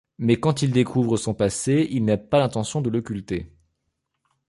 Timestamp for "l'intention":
2.39-2.81